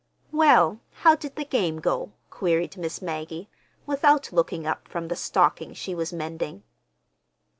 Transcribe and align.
"Well, 0.31 0.79
how 0.89 1.15
did 1.15 1.35
the 1.35 1.45
game 1.45 1.79
go?" 1.79 2.13
queried 2.31 2.75
Miss 2.75 3.03
Maggie, 3.03 3.51
without 3.85 4.33
looking 4.33 4.65
up 4.65 4.87
from 4.87 5.09
the 5.09 5.15
stocking 5.15 5.75
she 5.75 5.93
was 5.93 6.11
mending. 6.11 6.63